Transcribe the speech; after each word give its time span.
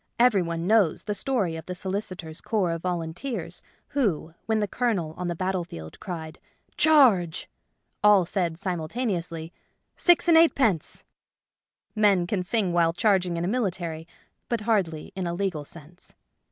Every 0.17 0.41
one 0.41 0.65
knows 0.65 1.03
the 1.03 1.13
story 1.13 1.55
of 1.55 1.67
the 1.67 1.75
solicitors' 1.75 2.41
corps 2.41 2.71
of 2.71 2.81
volunteers 2.81 3.61
who, 3.89 4.33
when 4.47 4.59
the 4.59 4.67
Colonel 4.67 5.13
on 5.15 5.27
the 5.27 5.35
battle 5.35 5.63
field 5.63 5.99
cried, 5.99 6.39
'* 6.61 6.75
Charge!" 6.75 7.47
all 8.03 8.25
said 8.25 8.57
simul 8.57 8.85
[no 8.85 8.87
J 8.87 9.05
The 9.05 9.05
Little 9.05 9.17
Birds 9.19 9.27
Who 9.29 9.35
Won't 9.35 9.41
Sing 9.43 9.45
taneously," 9.45 9.51
Six 10.07 10.27
and 10.27 10.37
eightpence." 10.39 11.03
Men 11.95 12.25
can 12.25 12.41
sing 12.41 12.73
while 12.73 12.93
charging 12.93 13.37
in 13.37 13.45
a 13.45 13.47
military, 13.47 14.07
but 14.49 14.61
hardly 14.61 15.13
in 15.15 15.27
a 15.27 15.35
legal 15.35 15.65
sense. 15.65 16.15